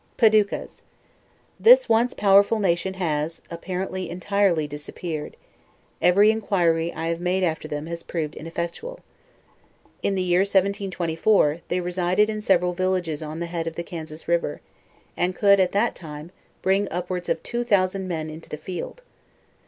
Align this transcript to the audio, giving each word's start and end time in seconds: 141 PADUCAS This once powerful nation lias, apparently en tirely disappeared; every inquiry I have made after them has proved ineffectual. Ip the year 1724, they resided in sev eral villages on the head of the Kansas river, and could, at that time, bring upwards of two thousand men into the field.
141 0.17 0.65
PADUCAS 0.65 0.81
This 1.59 1.87
once 1.87 2.15
powerful 2.15 2.57
nation 2.57 2.95
lias, 2.99 3.39
apparently 3.51 4.09
en 4.09 4.19
tirely 4.19 4.67
disappeared; 4.67 5.37
every 6.01 6.31
inquiry 6.31 6.91
I 6.91 7.09
have 7.09 7.21
made 7.21 7.43
after 7.43 7.67
them 7.67 7.85
has 7.85 8.01
proved 8.01 8.33
ineffectual. 8.35 9.01
Ip 10.01 10.15
the 10.15 10.23
year 10.23 10.39
1724, 10.39 11.59
they 11.67 11.81
resided 11.81 12.31
in 12.31 12.41
sev 12.41 12.61
eral 12.61 12.75
villages 12.75 13.21
on 13.21 13.41
the 13.41 13.45
head 13.45 13.67
of 13.67 13.75
the 13.75 13.83
Kansas 13.83 14.27
river, 14.27 14.59
and 15.15 15.35
could, 15.35 15.59
at 15.59 15.71
that 15.73 15.93
time, 15.93 16.31
bring 16.63 16.89
upwards 16.89 17.29
of 17.29 17.43
two 17.43 17.63
thousand 17.63 18.07
men 18.07 18.27
into 18.31 18.49
the 18.49 18.57
field. 18.57 19.03